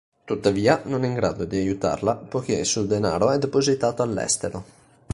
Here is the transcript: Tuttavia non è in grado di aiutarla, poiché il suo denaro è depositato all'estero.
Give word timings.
Tuttavia 0.25 0.81
non 0.85 1.03
è 1.03 1.07
in 1.07 1.13
grado 1.13 1.45
di 1.45 1.57
aiutarla, 1.57 2.15
poiché 2.15 2.53
il 2.55 2.65
suo 2.65 2.85
denaro 2.85 3.29
è 3.29 3.37
depositato 3.37 4.01
all'estero. 4.01 4.63